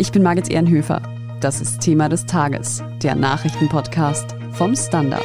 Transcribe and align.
Ich 0.00 0.12
bin 0.12 0.22
Margit 0.22 0.48
Ehrenhöfer. 0.48 1.02
Das 1.40 1.60
ist 1.60 1.80
Thema 1.80 2.08
des 2.08 2.24
Tages, 2.24 2.84
der 3.02 3.16
Nachrichtenpodcast 3.16 4.36
vom 4.52 4.76
Standard. 4.76 5.24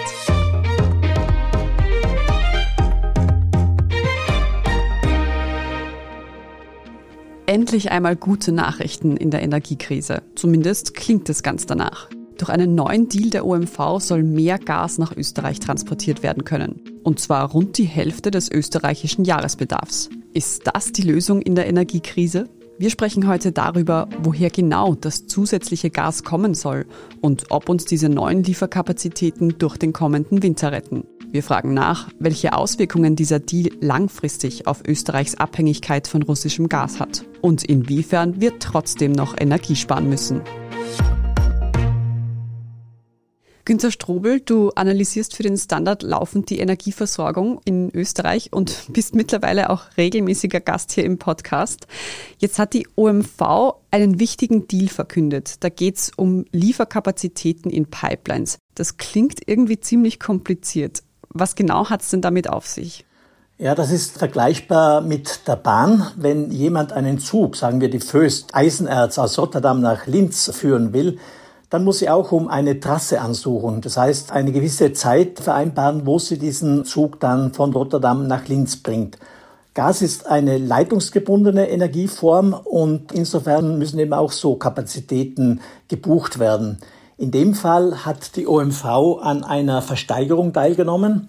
Endlich 7.46 7.92
einmal 7.92 8.16
gute 8.16 8.52
Nachrichten 8.52 9.16
in 9.16 9.30
der 9.30 9.44
Energiekrise. 9.44 10.24
Zumindest 10.34 10.96
klingt 10.96 11.30
es 11.30 11.44
ganz 11.44 11.68
danach. 11.68 12.10
Durch 12.40 12.50
einen 12.50 12.74
neuen 12.74 13.10
Deal 13.10 13.30
der 13.30 13.46
OMV 13.46 14.00
soll 14.00 14.24
mehr 14.24 14.58
Gas 14.58 14.98
nach 14.98 15.16
Österreich 15.16 15.60
transportiert 15.60 16.24
werden 16.24 16.46
können. 16.46 16.82
Und 17.04 17.20
zwar 17.20 17.52
rund 17.52 17.78
die 17.78 17.86
Hälfte 17.86 18.32
des 18.32 18.52
österreichischen 18.52 19.24
Jahresbedarfs. 19.24 20.10
Ist 20.34 20.64
das 20.66 20.92
die 20.92 21.04
Lösung 21.04 21.44
in 21.44 21.54
der 21.54 21.68
Energiekrise? 21.68 22.50
Wir 22.80 22.90
sprechen 22.90 23.28
heute 23.28 23.52
darüber, 23.52 24.10
woher 24.24 24.50
genau 24.50 24.96
das 24.96 25.28
zusätzliche 25.28 25.92
Gas 25.92 26.24
kommen 26.24 26.56
soll 26.56 26.86
und 27.22 27.52
ob 27.52 27.70
uns 27.70 27.86
diese 27.86 28.10
neuen 28.10 28.44
Lieferkapazitäten 28.44 29.60
durch 29.60 29.78
den 29.78 29.94
kommenden 29.94 30.42
Winter 30.42 30.72
retten. 30.72 31.04
Wir 31.32 31.44
fragen 31.44 31.74
nach, 31.74 32.10
welche 32.20 32.54
Auswirkungen 32.54 33.16
dieser 33.16 33.40
Deal 33.40 33.72
langfristig 33.80 34.66
auf 34.66 34.82
Österreichs 34.88 35.36
Abhängigkeit 35.36 36.08
von 36.08 36.24
russischem 36.24 36.68
Gas 36.68 37.00
hat 37.00 37.26
und 37.42 37.64
inwiefern 37.64 38.42
wir 38.42 38.58
trotzdem 38.60 39.12
noch 39.12 39.36
Energie 39.40 39.76
sparen 39.76 40.10
müssen. 40.10 40.42
Günter 43.66 43.92
Strobel, 43.92 44.42
du 44.42 44.72
analysierst 44.72 45.38
für 45.38 45.44
den 45.44 45.58
Standard 45.58 46.04
laufend 46.04 46.50
die 46.50 46.60
Energieversorgung 46.60 47.62
in 47.64 47.96
Österreich 47.96 48.52
und 48.52 48.84
bist 48.90 49.16
mittlerweile 49.16 49.70
auch 49.70 49.84
regelmäßiger 49.96 50.60
Gast 50.60 50.92
hier 50.92 51.06
im 51.06 51.18
Podcast. 51.18 51.88
Jetzt 52.40 52.60
hat 52.60 52.74
die 52.74 52.86
OMV 52.96 53.76
einen 53.90 54.20
wichtigen 54.20 54.68
Deal 54.68 54.90
verkündet. 54.90 55.64
Da 55.64 55.70
geht 55.70 55.96
es 55.96 56.12
um 56.18 56.44
Lieferkapazitäten 56.52 57.72
in 57.72 57.86
Pipelines. 57.86 58.58
Das 58.76 58.98
klingt 58.98 59.40
irgendwie 59.48 59.80
ziemlich 59.80 60.20
kompliziert. 60.20 61.02
Was 61.30 61.56
genau 61.56 61.90
hat 61.90 62.02
es 62.02 62.10
denn 62.10 62.22
damit 62.22 62.50
auf 62.50 62.68
sich? 62.68 63.06
Ja, 63.58 63.76
das 63.76 63.92
ist 63.92 64.18
vergleichbar 64.18 65.00
mit 65.00 65.48
der 65.48 65.56
Bahn. 65.56 66.12
Wenn 66.18 66.52
jemand 66.52 66.92
einen 66.92 67.18
Zug, 67.18 67.56
sagen 67.56 67.80
wir 67.80 67.90
die 67.90 68.02
Föst 68.02 68.54
Eisenerz 68.54 69.18
aus 69.18 69.40
Rotterdam 69.40 69.80
nach 69.80 70.06
Linz 70.06 70.52
führen 70.54 70.92
will, 70.92 71.18
dann 71.74 71.86
muss 71.86 71.98
sie 71.98 72.10
auch 72.12 72.32
um 72.32 72.50
eine 72.50 72.80
Trasse 72.80 73.20
ansuchen. 73.20 73.82
Das 73.82 73.98
heißt, 73.98 74.32
eine 74.32 74.52
gewisse 74.52 74.94
Zeit 74.94 75.40
vereinbaren, 75.40 76.06
wo 76.06 76.20
sie 76.20 76.38
diesen 76.38 76.86
Zug 76.86 77.20
dann 77.20 77.52
von 77.52 77.74
Rotterdam 77.74 78.28
nach 78.28 78.48
Linz 78.48 78.76
bringt. 78.76 79.18
Gas 79.74 80.04
ist 80.04 80.28
eine 80.28 80.60
leitungsgebundene 80.60 81.68
Energieform 81.68 82.54
und 82.54 83.12
insofern 83.12 83.80
müssen 83.80 83.98
eben 83.98 84.14
auch 84.14 84.32
so 84.32 84.56
Kapazitäten 84.56 85.62
gebucht 85.88 86.38
werden. 86.38 86.78
In 87.18 87.32
dem 87.32 87.56
Fall 87.56 88.06
hat 88.06 88.36
die 88.36 88.46
OMV 88.46 88.86
an 89.24 89.44
einer 89.44 89.82
Versteigerung 89.82 90.54
teilgenommen 90.54 91.28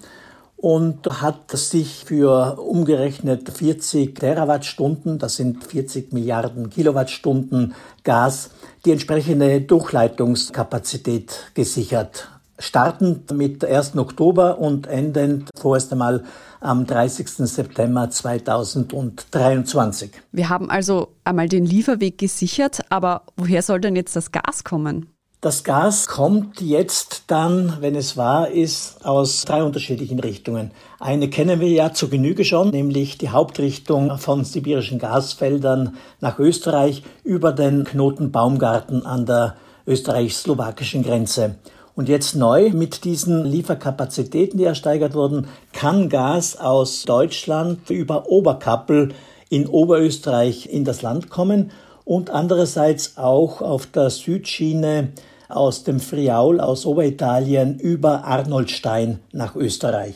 und 0.64 1.20
hat 1.20 1.50
sich 1.50 2.04
für 2.06 2.58
umgerechnet 2.58 3.50
40 3.50 4.18
Terawattstunden, 4.18 5.18
das 5.18 5.36
sind 5.36 5.62
40 5.62 6.14
Milliarden 6.14 6.70
Kilowattstunden 6.70 7.74
Gas, 8.02 8.48
die 8.86 8.92
entsprechende 8.92 9.60
Durchleitungskapazität 9.60 11.52
gesichert. 11.52 12.30
Startend 12.58 13.30
mit 13.32 13.62
1. 13.62 13.98
Oktober 13.98 14.58
und 14.58 14.86
endend 14.86 15.50
vorerst 15.54 15.92
einmal 15.92 16.24
am 16.60 16.86
30. 16.86 17.28
September 17.28 18.08
2023. 18.08 20.12
Wir 20.32 20.48
haben 20.48 20.70
also 20.70 21.08
einmal 21.24 21.50
den 21.50 21.66
Lieferweg 21.66 22.16
gesichert, 22.16 22.80
aber 22.88 23.24
woher 23.36 23.60
soll 23.60 23.82
denn 23.82 23.96
jetzt 23.96 24.16
das 24.16 24.32
Gas 24.32 24.64
kommen? 24.64 25.13
Das 25.44 25.62
Gas 25.62 26.06
kommt 26.06 26.62
jetzt 26.62 27.24
dann, 27.26 27.76
wenn 27.80 27.96
es 27.96 28.16
wahr 28.16 28.48
ist, 28.48 29.04
aus 29.04 29.44
drei 29.44 29.62
unterschiedlichen 29.62 30.18
Richtungen. 30.18 30.70
Eine 30.98 31.28
kennen 31.28 31.60
wir 31.60 31.68
ja 31.68 31.92
zu 31.92 32.08
Genüge 32.08 32.46
schon, 32.46 32.70
nämlich 32.70 33.18
die 33.18 33.28
Hauptrichtung 33.28 34.16
von 34.16 34.44
sibirischen 34.44 34.98
Gasfeldern 34.98 35.96
nach 36.22 36.38
Österreich 36.38 37.02
über 37.24 37.52
den 37.52 37.84
Knoten 37.84 38.32
Baumgarten 38.32 39.04
an 39.04 39.26
der 39.26 39.56
österreich-slowakischen 39.86 41.02
Grenze. 41.02 41.56
Und 41.94 42.08
jetzt 42.08 42.34
neu 42.34 42.70
mit 42.70 43.04
diesen 43.04 43.44
Lieferkapazitäten, 43.44 44.56
die 44.56 44.64
ersteigert 44.64 45.12
wurden, 45.12 45.48
kann 45.74 46.08
Gas 46.08 46.56
aus 46.56 47.02
Deutschland 47.02 47.90
über 47.90 48.30
Oberkappel 48.30 49.12
in 49.50 49.66
Oberösterreich 49.66 50.70
in 50.72 50.86
das 50.86 51.02
Land 51.02 51.28
kommen 51.28 51.70
und 52.06 52.30
andererseits 52.30 53.18
auch 53.18 53.60
auf 53.60 53.84
der 53.84 54.08
Südschiene 54.08 55.12
aus 55.48 55.84
dem 55.84 56.00
Friaul 56.00 56.60
aus 56.60 56.86
Oberitalien 56.86 57.78
über 57.78 58.24
Arnoldstein 58.24 59.20
nach 59.32 59.56
Österreich. 59.56 60.14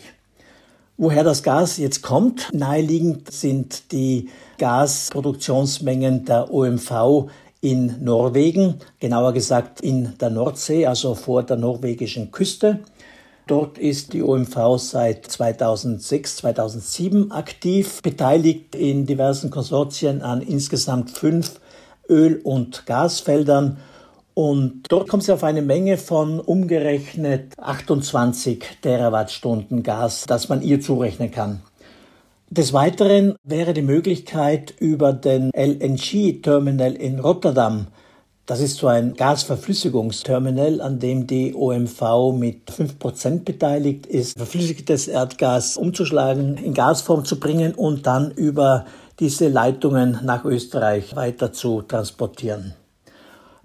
Woher 0.96 1.22
das 1.22 1.42
Gas 1.42 1.76
jetzt 1.76 2.02
kommt, 2.02 2.48
naheliegend 2.52 3.30
sind 3.30 3.92
die 3.92 4.30
Gasproduktionsmengen 4.58 6.24
der 6.24 6.52
OMV 6.52 7.28
in 7.60 8.02
Norwegen, 8.02 8.80
genauer 8.98 9.32
gesagt 9.32 9.80
in 9.80 10.18
der 10.18 10.30
Nordsee, 10.30 10.86
also 10.86 11.14
vor 11.14 11.42
der 11.42 11.56
norwegischen 11.56 12.30
Küste. 12.30 12.80
Dort 13.46 13.78
ist 13.78 14.12
die 14.12 14.22
OMV 14.22 14.78
seit 14.78 15.26
2006, 15.26 16.36
2007 16.36 17.30
aktiv, 17.30 18.02
beteiligt 18.02 18.74
in 18.74 19.06
diversen 19.06 19.50
Konsortien 19.50 20.22
an 20.22 20.42
insgesamt 20.42 21.12
fünf 21.12 21.60
Öl- 22.08 22.40
und 22.42 22.86
Gasfeldern 22.86 23.78
und 24.38 24.84
dort 24.88 25.08
kommt 25.08 25.24
sie 25.24 25.32
auf 25.32 25.42
eine 25.42 25.62
Menge 25.62 25.96
von 25.96 26.38
umgerechnet 26.38 27.54
28 27.58 28.62
Terawattstunden 28.82 29.82
Gas, 29.82 30.26
das 30.28 30.48
man 30.48 30.62
ihr 30.62 30.80
zurechnen 30.80 31.32
kann. 31.32 31.60
Des 32.48 32.72
Weiteren 32.72 33.34
wäre 33.42 33.74
die 33.74 33.82
Möglichkeit 33.82 34.72
über 34.78 35.12
den 35.12 35.50
LNG-Terminal 35.56 36.94
in 36.94 37.18
Rotterdam, 37.18 37.88
das 38.46 38.60
ist 38.60 38.76
so 38.76 38.86
ein 38.86 39.14
Gasverflüssigungsterminal, 39.14 40.82
an 40.82 41.00
dem 41.00 41.26
die 41.26 41.52
OMV 41.52 42.32
mit 42.38 42.70
5% 42.70 43.42
beteiligt 43.42 44.06
ist, 44.06 44.38
verflüssigtes 44.38 45.08
Erdgas 45.08 45.76
umzuschlagen, 45.76 46.58
in 46.58 46.74
Gasform 46.74 47.24
zu 47.24 47.40
bringen 47.40 47.74
und 47.74 48.06
dann 48.06 48.30
über 48.30 48.86
diese 49.18 49.48
Leitungen 49.48 50.20
nach 50.22 50.44
Österreich 50.44 51.16
weiter 51.16 51.52
zu 51.52 51.82
transportieren. 51.82 52.77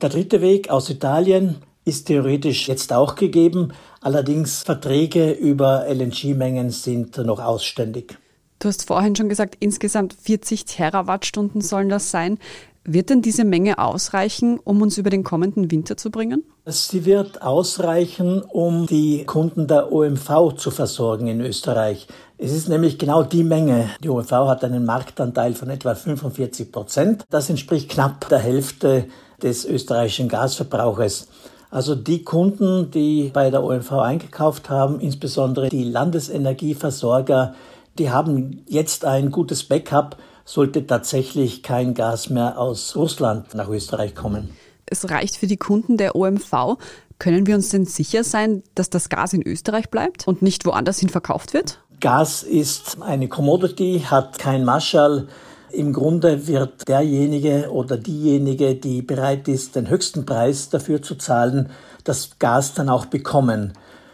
Der 0.01 0.09
dritte 0.09 0.41
Weg 0.41 0.69
aus 0.69 0.89
Italien 0.89 1.57
ist 1.85 2.07
theoretisch 2.07 2.67
jetzt 2.67 2.93
auch 2.93 3.15
gegeben, 3.15 3.73
allerdings 4.01 4.63
Verträge 4.63 5.31
über 5.31 5.85
LNG-Mengen 5.87 6.69
sind 6.69 7.17
noch 7.17 7.39
ausständig. 7.39 8.17
Du 8.59 8.69
hast 8.69 8.87
vorhin 8.87 9.15
schon 9.15 9.27
gesagt, 9.27 9.57
insgesamt 9.59 10.13
40 10.13 10.65
Terawattstunden 10.65 11.61
sollen 11.61 11.89
das 11.89 12.11
sein. 12.11 12.39
Wird 12.85 13.09
denn 13.09 13.21
diese 13.21 13.45
Menge 13.45 13.77
ausreichen, 13.79 14.59
um 14.61 14.81
uns 14.81 14.97
über 14.97 15.09
den 15.09 15.23
kommenden 15.23 15.71
Winter 15.71 15.95
zu 15.95 16.11
bringen? 16.11 16.43
Sie 16.65 17.05
wird 17.05 17.41
ausreichen, 17.41 18.41
um 18.41 18.87
die 18.87 19.23
Kunden 19.25 19.67
der 19.67 19.91
OMV 19.91 20.55
zu 20.57 20.69
versorgen 20.69 21.27
in 21.27 21.39
Österreich. 21.39 22.07
Es 22.37 22.51
ist 22.51 22.67
nämlich 22.67 22.99
genau 22.99 23.23
die 23.23 23.43
Menge. 23.43 23.89
Die 24.03 24.09
OMV 24.09 24.31
hat 24.31 24.65
einen 24.65 24.85
Marktanteil 24.85 25.53
von 25.53 25.69
etwa 25.69 25.95
45 25.95 26.73
Prozent. 26.73 27.23
Das 27.29 27.49
entspricht 27.49 27.89
knapp 27.89 28.27
der 28.27 28.39
Hälfte 28.39 29.05
des 29.43 29.65
österreichischen 29.65 30.29
Gasverbrauches. 30.29 31.27
Also 31.69 31.95
die 31.95 32.23
Kunden, 32.23 32.91
die 32.91 33.31
bei 33.33 33.49
der 33.49 33.63
OMV 33.63 33.91
eingekauft 33.93 34.69
haben, 34.69 34.99
insbesondere 34.99 35.69
die 35.69 35.83
Landesenergieversorger, 35.83 37.55
die 37.97 38.11
haben 38.11 38.63
jetzt 38.67 39.05
ein 39.05 39.31
gutes 39.31 39.63
Backup, 39.63 40.17
sollte 40.45 40.85
tatsächlich 40.85 41.63
kein 41.63 41.93
Gas 41.93 42.29
mehr 42.29 42.59
aus 42.59 42.95
Russland 42.95 43.53
nach 43.55 43.69
Österreich 43.69 44.13
kommen. 44.15 44.49
Es 44.85 45.09
reicht 45.09 45.37
für 45.37 45.47
die 45.47 45.57
Kunden 45.57 45.97
der 45.97 46.15
OMV. 46.15 46.77
Können 47.17 47.47
wir 47.47 47.55
uns 47.55 47.69
denn 47.69 47.85
sicher 47.85 48.23
sein, 48.23 48.63
dass 48.75 48.89
das 48.89 49.09
Gas 49.09 49.33
in 49.33 49.41
Österreich 49.41 49.89
bleibt 49.89 50.27
und 50.27 50.41
nicht 50.41 50.65
woanders 50.65 50.99
hin 50.99 51.09
verkauft 51.09 51.53
wird? 51.53 51.79
Gas 52.01 52.43
ist 52.43 52.97
eine 53.01 53.29
Commodity, 53.29 54.05
hat 54.05 54.37
kein 54.37 54.65
Marschall. 54.65 55.27
Im 55.73 55.91
Grunde 55.91 56.45
wird 56.45 56.87
derjenige 56.87 57.71
oder 57.71 57.97
diejenige, 57.97 58.75
die 58.75 59.01
bereit 59.01 59.47
ist, 59.47 59.75
den 59.75 59.89
höchsten 59.89 60.23
Preis 60.23 60.69
dafür 60.69 61.01
zu 61.01 61.15
zahlen, 61.15 61.71
das 62.03 62.37
Gas 62.37 62.75
dann 62.75 62.89
auch 62.89 63.07
bekommen. 63.07 63.73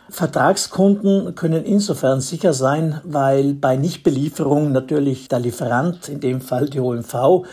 Vertragskunden 0.10 1.36
können 1.36 1.66
insofern 1.66 2.22
sicher 2.22 2.54
sein, 2.54 3.02
weil 3.04 3.56
bei 3.56 3.76
Nichtbelieferung 3.76 4.72
natürlich 4.72 5.28
der 5.28 5.42
Lieferant, 5.42 6.08
in 6.08 6.22
dem 6.22 6.40
Fall 6.40 6.70
die 6.70 6.80
OMV, 6.80 7.46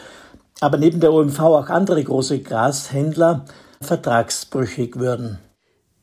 aber 0.60 0.78
neben 0.78 1.00
der 1.00 1.12
OMV 1.12 1.40
auch 1.40 1.68
andere 1.68 2.04
große 2.04 2.38
Gashändler 2.38 3.44
vertragsbrüchig 3.80 5.00
würden. 5.00 5.40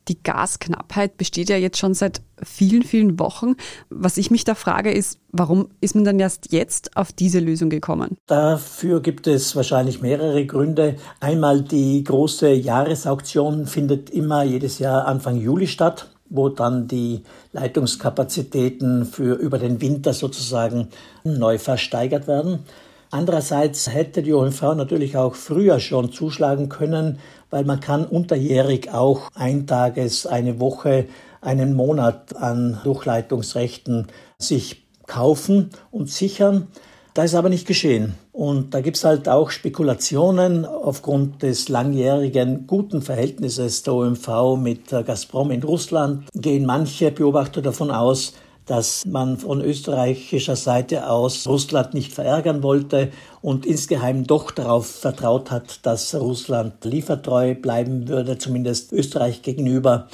Die 0.07 0.21
Gasknappheit 0.21 1.17
besteht 1.17 1.50
ja 1.50 1.57
jetzt 1.57 1.77
schon 1.77 1.94
seit 1.94 2.21
vielen, 2.44 2.83
vielen 2.83 3.19
Wochen. 3.19 3.55
Was 3.89 4.17
ich 4.17 4.31
mich 4.31 4.44
da 4.44 4.55
frage, 4.55 4.91
ist, 4.91 5.19
warum 5.31 5.69
ist 5.79 5.95
man 5.95 6.03
dann 6.03 6.19
erst 6.19 6.51
jetzt 6.51 6.97
auf 6.97 7.13
diese 7.13 7.39
Lösung 7.39 7.69
gekommen? 7.69 8.17
Dafür 8.27 9.01
gibt 9.01 9.27
es 9.27 9.55
wahrscheinlich 9.55 10.01
mehrere 10.01 10.45
Gründe. 10.45 10.97
Einmal 11.19 11.61
die 11.61 12.03
große 12.03 12.50
Jahresauktion 12.50 13.65
findet 13.65 14.09
immer 14.09 14.44
jedes 14.44 14.79
Jahr 14.79 15.05
Anfang 15.07 15.38
Juli 15.38 15.67
statt 15.67 16.09
wo 16.33 16.49
dann 16.49 16.88
die 16.88 17.23
Leitungskapazitäten 17.51 19.06
für 19.06 19.35
über 19.35 19.59
den 19.59 19.81
Winter 19.81 20.13
sozusagen 20.13 20.89
neu 21.23 21.59
versteigert 21.59 22.27
werden. 22.27 22.65
Andererseits 23.13 23.94
hätte 23.94 24.24
die 24.24 24.33
OMV 24.33 24.74
natürlich 24.74 25.18
auch 25.18 25.36
früher 25.36 25.80
schon 25.80 26.12
zuschlagen 26.12 26.68
können, 26.68 27.19
weil 27.51 27.63
man 27.63 27.80
kann 27.80 28.06
unterjährig 28.06 28.92
auch 28.92 29.30
ein 29.36 29.68
Tages, 29.68 30.25
eine 30.25 30.60
Woche, 30.60 31.06
einen 31.39 31.75
Monat 31.75 32.36
an 32.36 32.80
Durchleitungsrechten 32.83 34.07
sich 34.39 34.88
kaufen 35.06 35.69
und 35.92 36.10
sichern. 36.10 36.69
Da 37.13 37.24
ist 37.24 37.36
aber 37.36 37.50
nicht 37.50 37.68
geschehen. 37.68 38.15
Und 38.31 38.74
da 38.74 38.81
gibt's 38.81 39.04
halt 39.04 39.30
auch 39.30 39.51
Spekulationen 39.51 40.66
aufgrund 40.66 41.44
des 41.44 41.69
langjährigen 41.69 42.66
guten 42.66 43.04
Verhältnisses 43.04 43.83
der 43.83 43.94
OMV 43.94 44.57
mit 44.57 44.89
Gazprom 44.89 45.51
in 45.51 45.62
Russland. 45.62 46.25
Gehen 46.33 46.66
manche 46.66 47.12
Beobachter 47.12 47.62
davon 47.62 47.92
aus, 47.92 48.33
dass 48.65 49.06
man 49.06 49.38
von 49.38 49.62
österreichischer 49.62 50.56
Seite 50.56 51.10
aus 51.10 51.48
Russland 51.48 51.94
nicht 51.94 52.13
verärgern 52.13 52.63
wollte 52.63 53.12
und 53.42 53.65
insgeheim 53.65 54.25
doch 54.25 54.51
darauf 54.51 54.88
vertraut 54.88 55.51
hat, 55.51 55.86
dass 55.86 56.15
Russland 56.15 56.86
liefertreu 56.86 57.56
bleiben 57.56 58.07
würde, 58.07 58.38
zumindest 58.38 58.92
Österreich 58.92 59.42
gegenüber. 59.42 60.07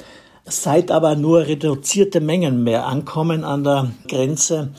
Seit 0.44 0.90
aber 0.90 1.16
nur 1.16 1.46
reduzierte 1.46 2.20
Mengen 2.20 2.64
mehr 2.64 2.86
ankommen 2.86 3.44
an 3.44 3.62
der 3.64 3.90
Grenze, 4.08 4.70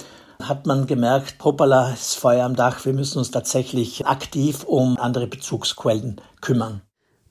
hat 0.48 0.66
man 0.66 0.88
gemerkt, 0.88 1.44
hoppala, 1.44 1.92
ist 1.92 2.16
Feuer 2.16 2.46
am 2.46 2.56
Dach, 2.56 2.84
wir 2.86 2.94
müssen 2.94 3.20
uns 3.20 3.32
tatsächlich 3.32 4.08
aktiv 4.08 4.64
um 4.64 4.98
andere 4.98 5.28
Bezugsquellen 5.28 6.20
kümmern. 6.42 6.82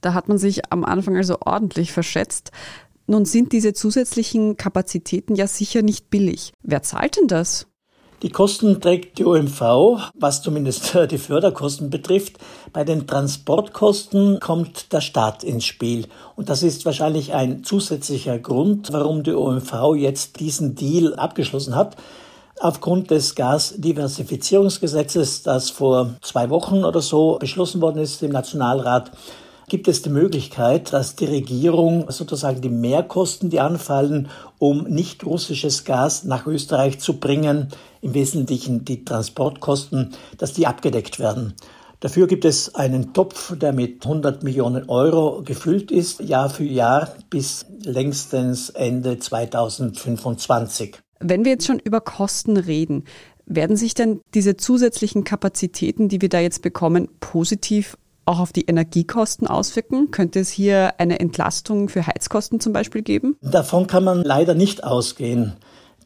Da 0.00 0.14
hat 0.14 0.28
man 0.28 0.38
sich 0.38 0.72
am 0.72 0.84
Anfang 0.84 1.16
also 1.16 1.38
ordentlich 1.44 1.92
verschätzt. 1.92 2.52
Nun 3.10 3.24
sind 3.24 3.52
diese 3.52 3.72
zusätzlichen 3.72 4.56
Kapazitäten 4.56 5.34
ja 5.34 5.48
sicher 5.48 5.82
nicht 5.82 6.10
billig. 6.10 6.52
Wer 6.62 6.84
zahlt 6.84 7.16
denn 7.16 7.26
das? 7.26 7.66
Die 8.22 8.30
Kosten 8.30 8.80
trägt 8.80 9.18
die 9.18 9.24
OMV, 9.24 9.60
was 10.14 10.42
zumindest 10.42 10.96
die 11.10 11.18
Förderkosten 11.18 11.90
betrifft. 11.90 12.38
Bei 12.72 12.84
den 12.84 13.08
Transportkosten 13.08 14.38
kommt 14.38 14.92
der 14.92 15.00
Staat 15.00 15.42
ins 15.42 15.64
Spiel. 15.64 16.06
Und 16.36 16.50
das 16.50 16.62
ist 16.62 16.84
wahrscheinlich 16.84 17.32
ein 17.32 17.64
zusätzlicher 17.64 18.38
Grund, 18.38 18.92
warum 18.92 19.24
die 19.24 19.34
OMV 19.34 19.96
jetzt 19.96 20.38
diesen 20.38 20.76
Deal 20.76 21.16
abgeschlossen 21.16 21.74
hat. 21.74 21.96
Aufgrund 22.60 23.10
des 23.10 23.34
Gasdiversifizierungsgesetzes, 23.34 25.42
das 25.42 25.70
vor 25.70 26.14
zwei 26.22 26.48
Wochen 26.48 26.84
oder 26.84 27.00
so 27.00 27.38
beschlossen 27.40 27.80
worden 27.80 27.98
ist 27.98 28.22
im 28.22 28.30
Nationalrat, 28.30 29.10
gibt 29.70 29.88
es 29.88 30.02
die 30.02 30.10
Möglichkeit, 30.10 30.92
dass 30.92 31.16
die 31.16 31.26
Regierung 31.26 32.10
sozusagen 32.10 32.60
die 32.60 32.68
Mehrkosten, 32.68 33.48
die 33.48 33.60
anfallen, 33.60 34.28
um 34.58 34.84
nicht 34.84 35.24
russisches 35.24 35.84
Gas 35.84 36.24
nach 36.24 36.46
Österreich 36.46 36.98
zu 36.98 37.18
bringen, 37.18 37.68
im 38.02 38.12
Wesentlichen 38.12 38.84
die 38.84 39.04
Transportkosten, 39.04 40.12
dass 40.36 40.52
die 40.52 40.66
abgedeckt 40.66 41.18
werden. 41.18 41.54
Dafür 42.00 42.26
gibt 42.26 42.44
es 42.44 42.74
einen 42.74 43.12
Topf, 43.12 43.56
der 43.56 43.72
mit 43.72 44.04
100 44.04 44.42
Millionen 44.42 44.88
Euro 44.88 45.42
gefüllt 45.44 45.90
ist, 45.90 46.20
Jahr 46.20 46.50
für 46.50 46.64
Jahr 46.64 47.14
bis 47.28 47.66
längstens 47.84 48.70
Ende 48.70 49.18
2025. 49.18 50.96
Wenn 51.20 51.44
wir 51.44 51.52
jetzt 51.52 51.66
schon 51.66 51.78
über 51.78 52.00
Kosten 52.00 52.56
reden, 52.56 53.04
werden 53.46 53.76
sich 53.76 53.94
denn 53.94 54.20
diese 54.34 54.56
zusätzlichen 54.56 55.24
Kapazitäten, 55.24 56.08
die 56.08 56.22
wir 56.22 56.28
da 56.28 56.40
jetzt 56.40 56.62
bekommen, 56.62 57.08
positiv 57.20 57.96
auch 58.24 58.38
auf 58.38 58.52
die 58.52 58.66
Energiekosten 58.66 59.46
auswirken? 59.46 60.10
Könnte 60.10 60.40
es 60.40 60.50
hier 60.50 60.94
eine 60.98 61.20
Entlastung 61.20 61.88
für 61.88 62.06
Heizkosten 62.06 62.60
zum 62.60 62.72
Beispiel 62.72 63.02
geben? 63.02 63.36
Davon 63.42 63.86
kann 63.86 64.04
man 64.04 64.22
leider 64.22 64.54
nicht 64.54 64.84
ausgehen. 64.84 65.54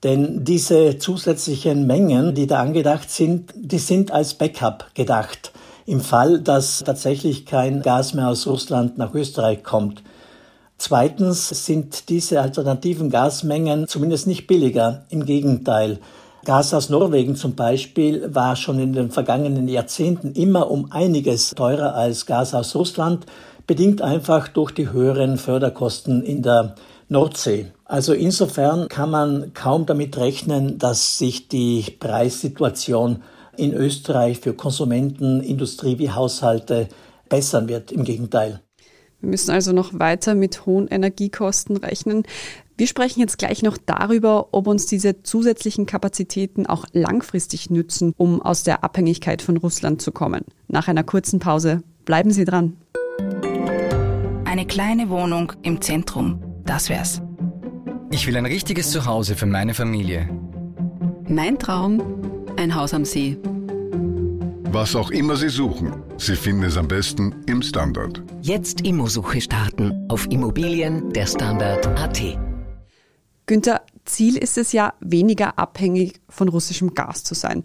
Denn 0.03 0.45
diese 0.45 0.99
zusätzlichen 0.99 1.87
Mengen, 1.87 2.35
die 2.35 2.47
da 2.47 2.61
angedacht 2.61 3.11
sind, 3.11 3.53
die 3.57 3.79
sind 3.79 4.11
als 4.11 4.35
Backup 4.35 4.95
gedacht. 4.95 5.53
Im 5.87 6.01
Fall, 6.01 6.41
dass 6.41 6.85
tatsächlich 6.85 7.47
kein 7.47 7.83
Gas 7.83 8.15
mehr 8.15 8.29
aus 8.29 8.47
Russland 8.47 8.99
nach 8.99 9.15
Österreich 9.15 9.65
kommt. 9.65 10.03
Zweitens 10.77 11.49
sind 11.65 12.09
diese 12.09 12.41
alternativen 12.41 13.09
Gasmengen 13.09 13.89
zumindest 13.89 14.27
nicht 14.27 14.47
billiger. 14.47 15.05
Im 15.09 15.25
Gegenteil. 15.25 16.01
Gas 16.45 16.75
aus 16.75 16.91
Norwegen 16.91 17.37
zum 17.37 17.55
Beispiel 17.55 18.35
war 18.35 18.57
schon 18.57 18.79
in 18.79 18.93
den 18.93 19.11
vergangenen 19.11 19.69
Jahrzehnten 19.69 20.33
immer 20.33 20.71
um 20.71 20.93
einiges 20.93 21.51
teurer 21.51 21.95
als 21.95 22.27
Gas 22.27 22.55
aus 22.55 22.75
Russland, 22.75 23.27
bedingt 23.67 24.03
einfach 24.03 24.49
durch 24.49 24.73
die 24.73 24.93
höheren 24.93 25.39
Förderkosten 25.39 26.23
in 26.23 26.43
der 26.43 26.75
Nordsee. 27.09 27.67
Also 27.85 28.13
insofern 28.13 28.89
kann 28.89 29.11
man 29.11 29.53
kaum 29.55 29.87
damit 29.87 30.17
rechnen, 30.17 30.79
dass 30.79 31.19
sich 31.19 31.49
die 31.49 31.85
Preissituation 31.99 33.23
in 33.57 33.73
Österreich 33.73 34.41
für 34.41 34.55
Konsumenten, 34.55 35.41
Industrie 35.41 35.99
wie 35.99 36.11
Haushalte 36.11 36.89
bessern 37.29 37.69
wird. 37.69 37.93
Im 37.93 38.05
Gegenteil. 38.05 38.61
Wir 39.21 39.31
müssen 39.31 39.53
also 39.53 39.73
noch 39.73 39.99
weiter 39.99 40.35
mit 40.35 40.67
hohen 40.67 40.87
Energiekosten 40.89 41.79
rechnen. 41.79 42.25
Wir 42.77 42.89
sprechen 42.89 43.21
jetzt 43.21 43.39
gleich 43.39 43.63
noch 43.63 43.79
darüber, 43.79 44.49
ob 44.51 44.67
uns 44.67 44.87
diese 44.87 45.23
zusätzlichen 45.23 45.87
Kapazitäten 45.87 46.67
auch 46.67 46.87
langfristig 46.93 47.71
nützen, 47.71 48.13
um 48.17 48.43
aus 48.43 48.65
der 48.65 48.83
Abhängigkeit 48.83 49.43
von 49.43 49.57
Russland 49.57 50.03
zu 50.03 50.11
kommen. 50.11 50.45
Nach 50.67 50.89
einer 50.89 51.05
kurzen 51.05 51.39
Pause 51.39 51.85
bleiben 52.05 52.33
Sie 52.33 52.45
dran. 52.45 52.77
Eine 54.45 54.67
kleine 54.67 55.09
Wohnung 55.09 55.53
im 55.63 55.81
Zentrum, 55.81 56.43
das 56.65 56.89
wär's. 56.89 57.23
Ich 58.11 58.27
will 58.27 58.37
ein 58.37 58.47
richtiges 58.47 58.91
Zuhause 58.91 59.37
für 59.37 59.47
meine 59.47 59.75
Familie. 59.75 60.29
Mein 61.29 61.59
Traum, 61.61 62.03
ein 62.57 62.75
Haus 62.75 62.93
am 62.93 63.05
See. 63.05 63.37
Was 64.71 64.97
auch 64.97 65.13
immer 65.13 65.37
Sie 65.37 65.49
suchen, 65.49 65.95
Sie 66.17 66.35
finden 66.35 66.65
es 66.65 66.77
am 66.77 66.89
besten 66.89 67.37
im 67.47 67.63
Standard. 67.63 68.21
Jetzt 68.43 68.81
Immosuche 68.81 69.41
starten 69.41 70.07
auf 70.09 70.27
Immobilien 70.31 71.13
der 71.13 71.27
Standard.at. 71.27 72.54
Günther, 73.47 73.83
Ziel 74.05 74.37
ist 74.37 74.59
es 74.59 74.73
ja, 74.73 74.95
weniger 75.01 75.59
abhängig 75.59 76.21
von 76.29 76.49
russischem 76.49 76.95
Gas 76.95 77.25
zu 77.25 77.35
sein. 77.35 77.65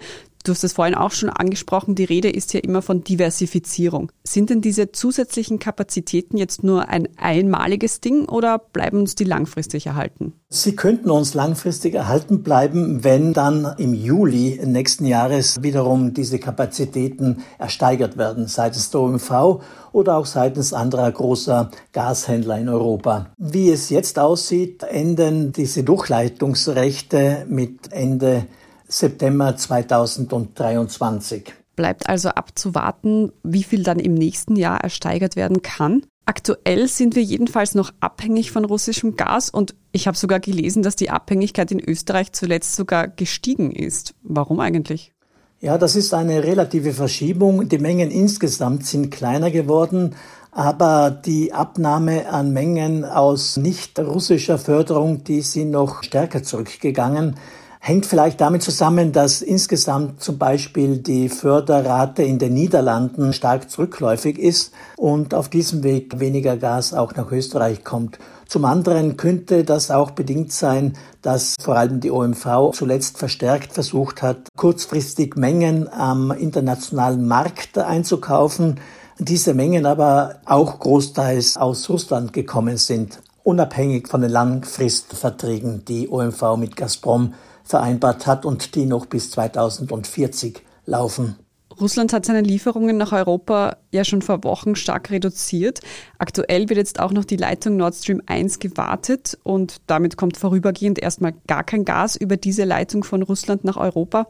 Du 0.50 0.54
hast 0.56 0.64
es 0.64 0.74
vorhin 0.74 0.96
auch 0.96 1.12
schon 1.12 1.30
angesprochen, 1.30 1.94
die 1.94 2.06
Rede 2.06 2.28
ist 2.28 2.56
ja 2.56 2.60
immer 2.60 2.82
von 2.82 3.04
Diversifizierung. 3.04 4.12
Sind 4.24 4.50
denn 4.50 4.62
diese 4.62 4.92
zusätzlichen 4.92 5.60
Kapazitäten 5.60 6.38
jetzt 6.38 6.64
nur 6.64 6.90
ein 6.90 7.08
einmaliges 7.18 8.02
Ding 8.02 8.28
oder 8.28 8.58
bleiben 8.58 8.98
uns 8.98 9.14
die 9.14 9.26
langfristig 9.26 9.86
erhalten? 9.86 10.34
Sie 10.50 10.76
könnten 10.76 11.12
uns 11.12 11.36
langfristig 11.36 11.94
erhalten 11.94 12.42
bleiben, 12.42 13.04
wenn 13.04 13.34
dann 13.34 13.76
im 13.78 13.94
Juli 13.94 14.60
nächsten 14.66 15.06
Jahres 15.06 15.62
wiederum 15.62 16.16
diese 16.16 16.40
Kapazitäten 16.40 17.44
ersteigert 17.60 18.18
werden, 18.18 18.48
seitens 18.48 18.90
der 18.90 19.02
OMV 19.02 19.62
oder 19.92 20.18
auch 20.18 20.26
seitens 20.26 20.74
anderer 20.74 21.12
großer 21.12 21.70
Gashändler 21.94 22.58
in 22.58 22.70
Europa. 22.70 23.28
Wie 23.38 23.70
es 23.70 23.92
jetzt 23.92 24.18
aussieht, 24.18 24.82
enden 24.82 25.52
diese 25.52 25.84
Durchleitungsrechte 25.84 27.46
mit 27.48 27.92
Ende 27.92 28.48
September 28.90 29.56
2023. 29.56 31.54
Bleibt 31.76 32.10
also 32.10 32.30
abzuwarten, 32.30 33.32
wie 33.44 33.64
viel 33.64 33.84
dann 33.84 34.00
im 34.00 34.16
nächsten 34.16 34.56
Jahr 34.56 34.82
ersteigert 34.82 35.36
werden 35.36 35.62
kann. 35.62 36.06
Aktuell 36.26 36.88
sind 36.88 37.16
wir 37.16 37.24
jedenfalls 37.24 37.74
noch 37.74 37.92
abhängig 38.02 38.52
von 38.52 38.66
russischem 38.66 39.16
Gas 39.16 39.50
und 39.50 39.76
ich 39.92 40.08
habe 40.08 40.18
sogar 40.18 40.40
gelesen, 40.40 40.84
dass 40.84 40.96
die 40.96 41.10
Abhängigkeit 41.10 41.72
in 41.72 41.80
Österreich 41.80 42.34
zuletzt 42.34 42.76
sogar 42.76 43.08
gestiegen 43.08 43.72
ist. 43.72 44.14
Warum 44.24 44.60
eigentlich? 44.60 45.14
Ja, 45.62 45.78
das 45.78 45.96
ist 45.96 46.14
eine 46.14 46.44
relative 46.44 46.94
Verschiebung. 46.94 47.68
Die 47.70 47.80
Mengen 47.80 48.12
insgesamt 48.12 48.86
sind 48.86 49.12
kleiner 49.12 49.52
geworden, 49.52 50.16
aber 50.52 51.12
die 51.12 51.54
Abnahme 51.54 52.30
an 52.30 52.54
Mengen 52.54 53.06
aus 53.06 53.58
nicht 53.58 54.00
russischer 54.00 54.58
Förderung, 54.58 55.24
die 55.24 55.42
sind 55.42 55.72
noch 55.72 56.04
stärker 56.04 56.44
zurückgegangen. 56.44 57.36
Hängt 57.82 58.06
vielleicht 58.06 58.42
damit 58.42 58.62
zusammen, 58.62 59.14
dass 59.14 59.42
insgesamt 59.42 60.22
zum 60.22 60.38
Beispiel 60.38 60.98
die 60.98 61.30
Förderrate 61.30 62.24
in 62.24 62.38
den 62.38 62.54
Niederlanden 62.54 63.32
stark 63.32 63.72
zurückläufig 63.72 64.38
ist 64.38 64.74
und 64.98 65.34
auf 65.34 65.48
diesem 65.48 65.84
Weg 65.84 66.20
weniger 66.20 66.58
Gas 66.58 66.94
auch 66.94 67.16
nach 67.16 67.32
Österreich 67.32 67.86
kommt. 67.86 68.20
Zum 68.48 68.66
anderen 68.66 69.16
könnte 69.16 69.64
das 69.64 69.92
auch 69.92 70.12
bedingt 70.12 70.52
sein, 70.52 70.98
dass 71.22 71.56
vor 71.62 71.78
allem 71.78 72.02
die 72.02 72.12
OMV 72.12 72.72
zuletzt 72.74 73.18
verstärkt 73.18 73.72
versucht 73.72 74.22
hat, 74.22 74.50
kurzfristig 74.58 75.38
Mengen 75.38 75.88
am 75.92 76.32
internationalen 76.32 77.28
Markt 77.28 77.78
einzukaufen, 77.78 78.80
diese 79.20 79.54
Mengen 79.54 79.86
aber 79.86 80.36
auch 80.46 80.80
großteils 80.80 81.56
aus 81.58 81.90
Russland 81.90 82.34
gekommen 82.34 82.78
sind. 82.78 83.20
unabhängig 83.44 84.08
von 84.08 84.22
den 84.22 84.30
Langfristverträgen, 84.30 85.84
die 85.86 86.08
OMV 86.10 86.58
mit 86.58 86.76
Gazprom 86.76 87.34
vereinbart 87.70 88.26
hat 88.26 88.46
und 88.46 88.76
die 88.76 88.86
noch 88.86 89.06
bis 89.06 89.32
2040 89.32 90.64
laufen. 90.86 91.36
Russland 91.80 92.12
hat 92.12 92.26
seine 92.26 92.42
Lieferungen 92.42 92.98
nach 92.98 93.14
Europa 93.14 93.78
ja 93.92 94.04
schon 94.04 94.22
vor 94.22 94.44
Wochen 94.44 94.76
stark 94.76 95.12
reduziert. 95.12 95.80
Aktuell 96.18 96.68
wird 96.68 96.78
jetzt 96.78 97.00
auch 97.00 97.12
noch 97.12 97.26
die 97.26 97.38
Leitung 97.38 97.78
Nord 97.78 97.96
Stream 97.96 98.22
1 98.26 98.60
gewartet 98.60 99.38
und 99.44 99.78
damit 99.88 100.18
kommt 100.18 100.36
vorübergehend 100.36 101.00
erstmal 101.00 101.34
gar 101.48 101.64
kein 101.64 101.86
Gas 101.86 102.16
über 102.16 102.36
diese 102.36 102.66
Leitung 102.66 103.04
von 103.04 103.22
Russland 103.22 103.64
nach 103.64 103.78
Europa. 103.78 104.28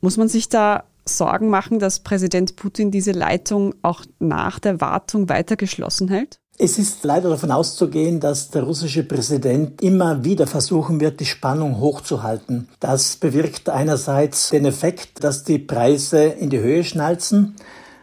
Muss 0.00 0.16
man 0.16 0.28
sich 0.28 0.48
da 0.48 0.84
Sorgen 1.04 1.50
machen, 1.50 1.78
dass 1.78 2.00
Präsident 2.00 2.56
Putin 2.56 2.90
diese 2.90 3.12
Leitung 3.12 3.74
auch 3.82 4.02
nach 4.18 4.58
der 4.58 4.80
Wartung 4.80 5.28
weiter 5.28 5.56
geschlossen 5.56 6.08
hält? 6.08 6.41
Es 6.64 6.78
ist 6.78 7.02
leider 7.02 7.28
davon 7.28 7.50
auszugehen, 7.50 8.20
dass 8.20 8.50
der 8.50 8.62
russische 8.62 9.02
Präsident 9.02 9.82
immer 9.82 10.22
wieder 10.22 10.46
versuchen 10.46 11.00
wird, 11.00 11.18
die 11.18 11.24
Spannung 11.24 11.80
hochzuhalten. 11.80 12.68
Das 12.78 13.16
bewirkt 13.16 13.68
einerseits 13.68 14.50
den 14.50 14.64
Effekt, 14.64 15.24
dass 15.24 15.42
die 15.42 15.58
Preise 15.58 16.22
in 16.22 16.50
die 16.50 16.60
Höhe 16.60 16.84
schnalzen. 16.84 17.56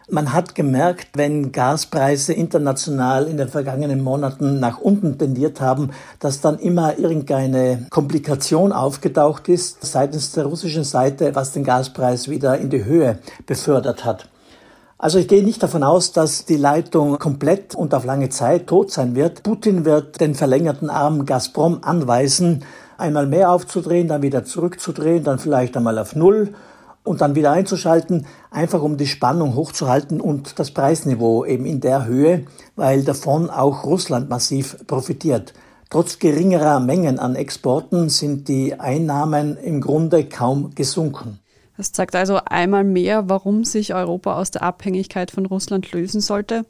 Man 0.10 0.34
hat 0.34 0.56
gemerkt, 0.56 1.08
wenn 1.13 1.54
Gaspreise 1.54 2.34
international 2.34 3.28
in 3.28 3.38
den 3.38 3.48
vergangenen 3.48 4.04
Monaten 4.04 4.60
nach 4.60 4.82
unten 4.82 5.18
tendiert 5.18 5.62
haben, 5.62 5.92
dass 6.20 6.42
dann 6.42 6.60
immer 6.60 7.00
irgendeine 7.00 7.88
Komplikation 7.89 8.74
aufgetaucht 8.74 9.48
ist 9.48 9.86
seitens 9.86 10.34
der 10.34 10.48
russischen 10.48 10.84
Seite, 10.84 11.34
was 11.34 11.54
den 11.54 11.63
Gaspreis 11.63 12.28
wieder 12.28 12.58
in 12.58 12.70
die 12.70 12.84
Höhe 12.84 13.20
befördert 13.46 14.04
hat. 14.04 14.28
Also 15.01 15.18
ich 15.18 15.29
gehe 15.29 15.46
nicht 15.46 15.63
davon 15.63 15.84
aus, 15.84 16.12
dass 16.12 16.44
die 16.44 16.58
Leitung 16.58 17.20
komplett 17.20 17.74
und 17.74 17.94
auf 17.94 18.03
lange 18.03 18.27
Zeit 18.27 18.68
tot 18.68 18.91
sein 18.91 19.15
wird. 19.15 19.44
Putin 19.44 19.86
wird 19.86 20.20
den 20.20 20.36
verlängerten 20.36 20.89
Arm 20.89 21.25
Gazprom 21.25 21.79
anweisen, 21.84 22.65
einmal 22.98 23.25
mehr 23.25 23.50
aufzudrehen, 23.50 24.10
dann 24.10 24.24
wieder 24.24 24.44
zurückzudrehen, 24.44 25.24
dann 25.24 25.39
vielleicht 25.39 25.77
einmal 25.77 25.98
auf 25.98 26.18
Null 26.18 26.53
und 27.06 27.22
dann 27.22 27.34
wieder 27.34 27.51
einzuschalten, 27.51 28.25
einfach 28.51 28.82
um 28.82 28.98
die 28.98 29.08
Spannung 29.08 29.56
hochzuhalten 29.56 30.20
und 30.20 30.60
das 30.60 30.72
Preisniveau 30.72 31.46
eben 31.46 31.65
in 31.65 31.79
der 31.79 32.06
Höhe, 32.06 32.44
weil 32.75 33.06
davon 33.06 33.50
auch 33.50 33.86
Russland 33.86 34.29
massiv 34.29 34.86
profitiert. 34.86 35.53
Trotz 35.89 36.20
geringerer 36.20 36.82
Mengen 36.82 37.20
an 37.20 37.38
Exporten 37.38 38.10
sind 38.10 38.50
die 38.50 38.77
Einnahmen 38.77 39.56
im 39.56 39.79
Grunde 39.79 40.25
kaum 40.25 40.75
gesunken. 40.75 41.39
Das 41.79 41.93
zeigt 41.93 42.13
also 42.13 42.41
einmal 42.43 42.83
mehr, 42.83 43.29
warum 43.29 43.63
sich 43.63 43.93
Europa 43.93 44.36
aus 44.36 44.51
der 44.51 44.63
Abhängigkeit 44.63 45.31
von 45.31 45.45
Russland 45.45 45.93
lösen 45.93 46.19
sollte. 46.19 46.65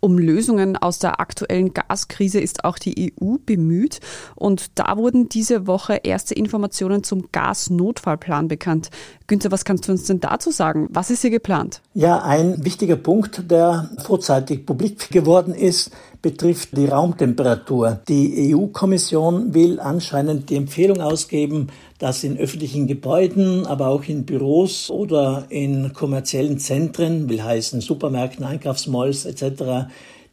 Um 0.00 0.18
Lösungen 0.18 0.78
aus 0.78 0.98
der 0.98 1.20
aktuellen 1.20 1.74
Gaskrise 1.74 2.40
ist 2.40 2.64
auch 2.64 2.78
die 2.78 3.12
EU 3.20 3.36
bemüht. 3.44 4.00
Und 4.34 4.78
da 4.78 4.96
wurden 4.96 5.28
diese 5.28 5.66
Woche 5.66 6.00
erste 6.02 6.32
Informationen 6.32 7.04
zum 7.04 7.30
Gasnotfallplan 7.30 8.48
bekannt. 8.48 8.88
Günther, 9.26 9.52
was 9.52 9.66
kannst 9.66 9.86
du 9.86 9.92
uns 9.92 10.04
denn 10.04 10.20
dazu 10.20 10.50
sagen? 10.50 10.88
Was 10.88 11.10
ist 11.10 11.20
hier 11.20 11.30
geplant? 11.30 11.82
Ja, 11.92 12.22
ein 12.22 12.64
wichtiger 12.64 12.96
Punkt, 12.96 13.50
der 13.50 13.90
vorzeitig 14.02 14.64
publik 14.64 15.10
geworden 15.10 15.52
ist, 15.52 15.90
betrifft 16.24 16.70
die 16.74 16.86
Raumtemperatur. 16.86 18.00
Die 18.08 18.54
EU-Kommission 18.54 19.52
will 19.52 19.78
anscheinend 19.78 20.48
die 20.48 20.56
Empfehlung 20.56 21.02
ausgeben, 21.02 21.66
dass 21.98 22.24
in 22.24 22.38
öffentlichen 22.38 22.86
Gebäuden, 22.86 23.66
aber 23.66 23.88
auch 23.88 24.04
in 24.04 24.24
Büros 24.24 24.88
oder 24.88 25.44
in 25.50 25.92
kommerziellen 25.92 26.58
Zentren, 26.58 27.28
will 27.28 27.42
heißen 27.42 27.82
Supermärkten, 27.82 28.42
Einkaufsmalls 28.42 29.26
etc., 29.26 29.90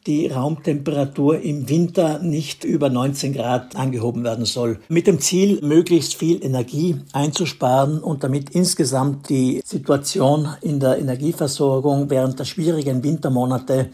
die 0.07 0.27
Raumtemperatur 0.27 1.41
im 1.41 1.67
Winter 1.67 2.19
nicht 2.19 2.63
über 2.63 2.89
19 2.89 3.33
Grad 3.33 3.75
angehoben 3.75 4.23
werden 4.23 4.45
soll. 4.45 4.79
Mit 4.87 5.07
dem 5.07 5.19
Ziel, 5.19 5.59
möglichst 5.61 6.15
viel 6.15 6.43
Energie 6.43 6.95
einzusparen 7.11 7.99
und 7.99 8.23
damit 8.23 8.51
insgesamt 8.51 9.29
die 9.29 9.61
Situation 9.65 10.47
in 10.61 10.79
der 10.79 10.97
Energieversorgung 10.97 12.09
während 12.09 12.39
der 12.39 12.45
schwierigen 12.45 13.03
Wintermonate 13.03 13.89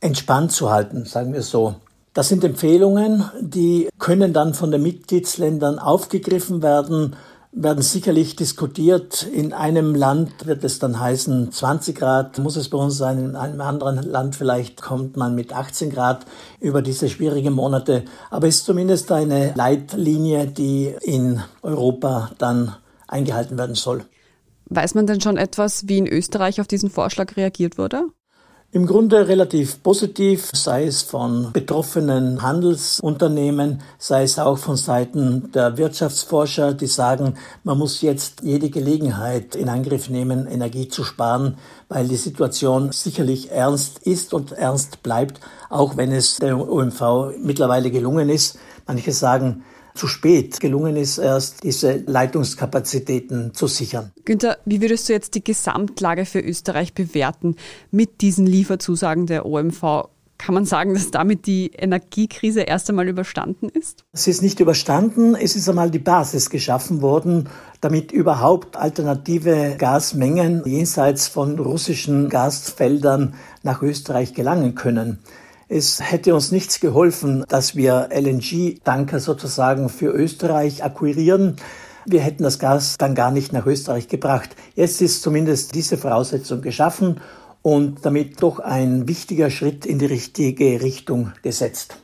entspannt 0.00 0.52
zu 0.52 0.70
halten, 0.70 1.04
sagen 1.04 1.32
wir 1.32 1.42
so. 1.42 1.76
Das 2.16 2.28
sind 2.28 2.44
Empfehlungen, 2.44 3.24
die 3.40 3.90
können 3.98 4.32
dann 4.32 4.54
von 4.54 4.70
den 4.70 4.82
Mitgliedsländern 4.82 5.78
aufgegriffen 5.78 6.62
werden, 6.62 7.14
werden 7.52 7.82
sicherlich 7.82 8.36
diskutiert. 8.36 9.22
In 9.22 9.52
einem 9.52 9.94
Land 9.94 10.46
wird 10.46 10.64
es 10.64 10.78
dann 10.78 10.98
heißen 10.98 11.52
20 11.52 11.94
Grad, 11.94 12.38
muss 12.38 12.56
es 12.56 12.70
bei 12.70 12.78
uns 12.78 12.96
sein. 12.96 13.18
In 13.18 13.36
einem 13.36 13.60
anderen 13.60 14.02
Land 14.02 14.34
vielleicht 14.34 14.80
kommt 14.80 15.18
man 15.18 15.34
mit 15.34 15.52
18 15.52 15.90
Grad 15.90 16.24
über 16.58 16.80
diese 16.80 17.10
schwierigen 17.10 17.52
Monate. 17.52 18.04
Aber 18.30 18.48
es 18.48 18.56
ist 18.56 18.66
zumindest 18.66 19.12
eine 19.12 19.52
Leitlinie, 19.54 20.46
die 20.46 20.94
in 21.02 21.42
Europa 21.62 22.30
dann 22.38 22.76
eingehalten 23.08 23.58
werden 23.58 23.74
soll. 23.74 24.04
Weiß 24.70 24.94
man 24.94 25.06
denn 25.06 25.20
schon 25.20 25.36
etwas, 25.36 25.86
wie 25.86 25.98
in 25.98 26.06
Österreich 26.06 26.60
auf 26.60 26.66
diesen 26.66 26.90
Vorschlag 26.90 27.36
reagiert 27.36 27.78
wurde? 27.78 28.06
Im 28.76 28.84
Grunde 28.84 29.26
relativ 29.26 29.82
positiv, 29.82 30.50
sei 30.52 30.84
es 30.84 31.00
von 31.00 31.50
betroffenen 31.54 32.42
Handelsunternehmen, 32.42 33.80
sei 33.96 34.24
es 34.24 34.38
auch 34.38 34.58
von 34.58 34.76
Seiten 34.76 35.50
der 35.52 35.78
Wirtschaftsforscher, 35.78 36.74
die 36.74 36.86
sagen, 36.86 37.38
man 37.64 37.78
muss 37.78 38.02
jetzt 38.02 38.42
jede 38.42 38.68
Gelegenheit 38.68 39.54
in 39.54 39.70
Angriff 39.70 40.10
nehmen, 40.10 40.46
Energie 40.46 40.88
zu 40.88 41.04
sparen, 41.04 41.56
weil 41.88 42.06
die 42.06 42.16
Situation 42.16 42.92
sicherlich 42.92 43.50
ernst 43.50 44.00
ist 44.00 44.34
und 44.34 44.52
ernst 44.52 45.02
bleibt, 45.02 45.40
auch 45.70 45.96
wenn 45.96 46.12
es 46.12 46.36
der 46.36 46.58
OMV 46.58 47.32
mittlerweile 47.42 47.90
gelungen 47.90 48.28
ist. 48.28 48.58
Manche 48.86 49.12
sagen, 49.12 49.64
zu 49.96 50.06
spät 50.06 50.60
gelungen 50.60 50.96
ist, 50.96 51.18
erst 51.18 51.64
diese 51.64 51.96
Leitungskapazitäten 52.06 53.54
zu 53.54 53.66
sichern. 53.66 54.12
Günther, 54.24 54.58
wie 54.64 54.80
würdest 54.80 55.08
du 55.08 55.12
jetzt 55.12 55.34
die 55.34 55.42
Gesamtlage 55.42 56.24
für 56.24 56.40
Österreich 56.40 56.94
bewerten 56.94 57.56
mit 57.90 58.20
diesen 58.20 58.46
Lieferzusagen 58.46 59.26
der 59.26 59.46
OMV? 59.46 60.08
Kann 60.38 60.54
man 60.54 60.66
sagen, 60.66 60.92
dass 60.92 61.10
damit 61.10 61.46
die 61.46 61.70
Energiekrise 61.74 62.60
erst 62.60 62.90
einmal 62.90 63.08
überstanden 63.08 63.70
ist? 63.70 64.04
Sie 64.12 64.30
ist 64.30 64.42
nicht 64.42 64.60
überstanden. 64.60 65.34
Es 65.34 65.56
ist 65.56 65.68
einmal 65.68 65.90
die 65.90 65.98
Basis 65.98 66.50
geschaffen 66.50 67.00
worden, 67.00 67.48
damit 67.80 68.12
überhaupt 68.12 68.76
alternative 68.76 69.76
Gasmengen 69.78 70.62
jenseits 70.66 71.26
von 71.26 71.58
russischen 71.58 72.28
Gasfeldern 72.28 73.34
nach 73.62 73.80
Österreich 73.82 74.34
gelangen 74.34 74.74
können. 74.74 75.20
Es 75.68 76.00
hätte 76.00 76.32
uns 76.32 76.52
nichts 76.52 76.78
geholfen, 76.78 77.44
dass 77.48 77.74
wir 77.74 78.10
LNG-Tanker 78.12 79.18
sozusagen 79.18 79.88
für 79.88 80.12
Österreich 80.12 80.84
akquirieren. 80.84 81.56
Wir 82.04 82.20
hätten 82.20 82.44
das 82.44 82.60
Gas 82.60 82.94
dann 82.98 83.16
gar 83.16 83.32
nicht 83.32 83.52
nach 83.52 83.66
Österreich 83.66 84.06
gebracht. 84.06 84.50
Jetzt 84.76 85.02
ist 85.02 85.22
zumindest 85.22 85.74
diese 85.74 85.98
Voraussetzung 85.98 86.62
geschaffen 86.62 87.20
und 87.62 88.06
damit 88.06 88.40
doch 88.44 88.60
ein 88.60 89.08
wichtiger 89.08 89.50
Schritt 89.50 89.86
in 89.86 89.98
die 89.98 90.06
richtige 90.06 90.82
Richtung 90.82 91.32
gesetzt. 91.42 91.96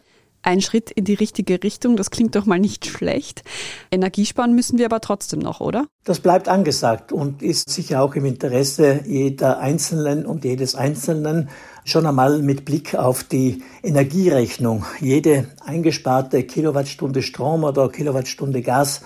Ein 0.44 0.60
Schritt 0.60 0.90
in 0.90 1.04
die 1.04 1.14
richtige 1.14 1.62
Richtung, 1.62 1.94
das 1.94 2.10
klingt 2.10 2.34
doch 2.34 2.46
mal 2.46 2.58
nicht 2.58 2.84
schlecht. 2.84 3.44
Energiesparen 3.92 4.56
müssen 4.56 4.76
wir 4.76 4.86
aber 4.86 5.00
trotzdem 5.00 5.38
noch, 5.38 5.60
oder? 5.60 5.86
Das 6.02 6.18
bleibt 6.18 6.48
angesagt 6.48 7.12
und 7.12 7.42
ist 7.42 7.70
sicher 7.70 8.02
auch 8.02 8.16
im 8.16 8.24
Interesse 8.24 9.02
jeder 9.06 9.60
Einzelnen 9.60 10.26
und 10.26 10.44
jedes 10.44 10.74
Einzelnen 10.74 11.48
schon 11.84 12.06
einmal 12.06 12.40
mit 12.40 12.64
Blick 12.64 12.94
auf 12.94 13.24
die 13.24 13.62
Energierechnung. 13.82 14.84
Jede 15.00 15.48
eingesparte 15.64 16.44
Kilowattstunde 16.44 17.22
Strom 17.22 17.64
oder 17.64 17.88
Kilowattstunde 17.88 18.62
Gas 18.62 19.02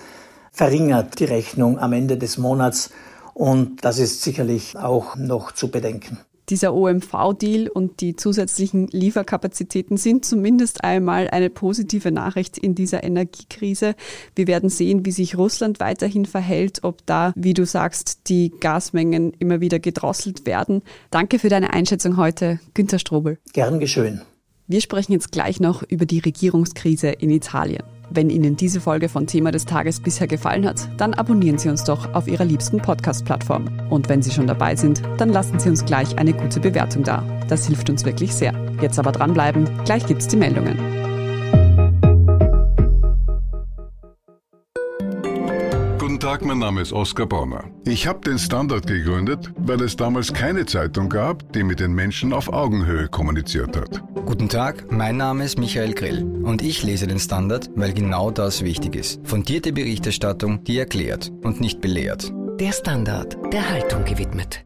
verringert 0.51 1.19
die 1.19 1.25
Rechnung 1.25 1.79
am 1.79 1.93
Ende 1.93 2.17
des 2.17 2.37
Monats 2.37 2.91
und 3.33 3.83
das 3.85 3.99
ist 3.99 4.21
sicherlich 4.23 4.77
auch 4.77 5.15
noch 5.15 5.51
zu 5.51 5.69
bedenken 5.69 6.17
dieser 6.49 6.73
OMV-Deal 6.73 7.67
und 7.67 8.01
die 8.01 8.15
zusätzlichen 8.15 8.87
Lieferkapazitäten 8.87 9.97
sind 9.97 10.25
zumindest 10.25 10.83
einmal 10.83 11.29
eine 11.29 11.49
positive 11.49 12.11
Nachricht 12.11 12.57
in 12.57 12.75
dieser 12.75 13.03
Energiekrise. 13.03 13.95
Wir 14.35 14.47
werden 14.47 14.69
sehen, 14.69 15.05
wie 15.05 15.11
sich 15.11 15.37
Russland 15.37 15.79
weiterhin 15.79 16.25
verhält, 16.25 16.83
ob 16.83 17.05
da, 17.05 17.33
wie 17.35 17.53
du 17.53 17.65
sagst, 17.65 18.29
die 18.29 18.51
Gasmengen 18.59 19.33
immer 19.39 19.61
wieder 19.61 19.79
gedrosselt 19.79 20.45
werden. 20.45 20.81
Danke 21.11 21.39
für 21.39 21.49
deine 21.49 21.73
Einschätzung 21.73 22.17
heute, 22.17 22.59
Günter 22.73 22.99
Strobel. 22.99 23.39
Gern 23.53 23.79
geschehen. 23.79 24.21
Wir 24.67 24.81
sprechen 24.81 25.13
jetzt 25.13 25.31
gleich 25.31 25.59
noch 25.59 25.83
über 25.83 26.05
die 26.05 26.19
Regierungskrise 26.19 27.09
in 27.09 27.29
Italien. 27.29 27.83
Wenn 28.09 28.29
Ihnen 28.29 28.55
diese 28.55 28.79
Folge 28.79 29.09
von 29.09 29.27
Thema 29.27 29.51
des 29.51 29.65
Tages 29.65 29.99
bisher 29.99 30.27
gefallen 30.27 30.65
hat, 30.65 30.89
dann 30.97 31.13
abonnieren 31.13 31.57
Sie 31.57 31.69
uns 31.69 31.83
doch 31.83 32.13
auf 32.13 32.27
Ihrer 32.27 32.45
liebsten 32.45 32.77
Podcast-Plattform. 32.77 33.67
Und 33.89 34.09
wenn 34.09 34.21
Sie 34.21 34.31
schon 34.31 34.47
dabei 34.47 34.75
sind, 34.75 35.01
dann 35.17 35.29
lassen 35.29 35.59
Sie 35.59 35.69
uns 35.69 35.85
gleich 35.85 36.17
eine 36.17 36.33
gute 36.33 36.59
Bewertung 36.59 37.03
da. 37.03 37.23
Das 37.47 37.67
hilft 37.67 37.89
uns 37.89 38.05
wirklich 38.05 38.33
sehr. 38.33 38.53
Jetzt 38.81 38.99
aber 38.99 39.11
dranbleiben, 39.11 39.67
gleich 39.83 40.05
gibt's 40.05 40.27
die 40.27 40.37
Meldungen. 40.37 41.06
Guten 46.17 46.29
Tag, 46.29 46.43
mein 46.43 46.57
Name 46.57 46.81
ist 46.81 46.93
Oskar 46.93 47.27
Bonner. 47.27 47.65
Ich 47.85 48.07
habe 48.07 48.21
den 48.21 48.39
Standard 48.39 48.87
gegründet, 48.87 49.51
weil 49.55 49.79
es 49.83 49.95
damals 49.95 50.33
keine 50.33 50.65
Zeitung 50.65 51.09
gab, 51.09 51.53
die 51.53 51.61
mit 51.61 51.79
den 51.79 51.93
Menschen 51.93 52.33
auf 52.33 52.51
Augenhöhe 52.51 53.07
kommuniziert 53.07 53.77
hat. 53.77 54.01
Guten 54.25 54.49
Tag, 54.49 54.91
mein 54.91 55.17
Name 55.17 55.45
ist 55.45 55.59
Michael 55.59 55.93
Grill 55.93 56.23
und 56.23 56.63
ich 56.63 56.81
lese 56.81 57.05
den 57.05 57.19
Standard, 57.19 57.69
weil 57.75 57.93
genau 57.93 58.31
das 58.31 58.63
wichtig 58.63 58.95
ist. 58.95 59.19
Fundierte 59.27 59.71
Berichterstattung, 59.71 60.63
die 60.63 60.79
erklärt 60.79 61.31
und 61.43 61.61
nicht 61.61 61.81
belehrt. 61.81 62.33
Der 62.59 62.71
Standard, 62.71 63.37
der 63.53 63.69
Haltung 63.69 64.03
gewidmet. 64.03 64.65